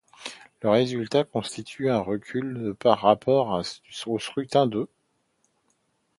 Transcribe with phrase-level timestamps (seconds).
[0.63, 3.61] Ce résultat constitue un recul de par rapport
[4.07, 4.89] au scrutin de.